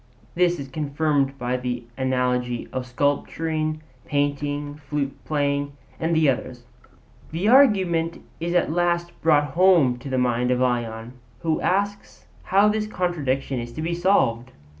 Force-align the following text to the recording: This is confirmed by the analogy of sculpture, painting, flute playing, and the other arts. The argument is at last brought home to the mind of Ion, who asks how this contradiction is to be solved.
This 0.33 0.59
is 0.59 0.67
confirmed 0.67 1.37
by 1.37 1.57
the 1.57 1.83
analogy 1.95 2.67
of 2.73 2.87
sculpture, 2.87 3.73
painting, 4.03 4.81
flute 4.89 5.15
playing, 5.25 5.73
and 5.99 6.15
the 6.15 6.27
other 6.27 6.47
arts. 6.47 6.63
The 7.31 7.47
argument 7.47 8.19
is 8.39 8.55
at 8.55 8.71
last 8.71 9.11
brought 9.21 9.51
home 9.51 9.99
to 9.99 10.09
the 10.09 10.17
mind 10.17 10.49
of 10.49 10.59
Ion, 10.59 11.13
who 11.41 11.61
asks 11.61 12.25
how 12.45 12.67
this 12.67 12.87
contradiction 12.87 13.59
is 13.59 13.71
to 13.73 13.83
be 13.83 13.93
solved. 13.93 14.49